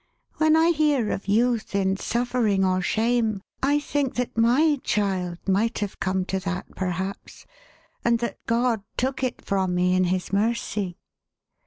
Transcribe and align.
When 0.37 0.55
I 0.55 0.69
hear 0.71 1.11
of 1.11 1.27
youth 1.27 1.75
in 1.75 1.95
suffering 1.95 2.65
or 2.65 2.81
shame, 2.81 3.39
I 3.61 3.77
think 3.77 4.15
that 4.15 4.35
my 4.35 4.79
child 4.83 5.37
might 5.47 5.77
have 5.77 5.99
come 5.99 6.25
to 6.25 6.39
that, 6.39 6.65
perhaps, 6.75 7.45
and 8.03 8.17
that 8.17 8.43
God 8.47 8.81
took 8.97 9.23
it 9.23 9.45
from 9.45 9.75
me 9.75 9.93
in 9.95 10.05
his 10.05 10.33
mercy. 10.33 10.97